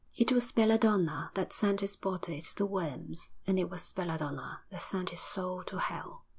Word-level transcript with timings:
'It 0.15 0.31
was 0.31 0.51
Belladonna 0.51 1.29
that 1.35 1.53
sent 1.53 1.81
his 1.81 1.95
body 1.95 2.41
to 2.41 2.55
the 2.55 2.65
worms; 2.65 3.29
and 3.45 3.59
it 3.59 3.69
was 3.69 3.93
Belladonna 3.93 4.61
that 4.71 4.81
sent 4.81 5.11
his 5.11 5.19
soul 5.21 5.63
to 5.65 5.77
hell.' 5.77 6.23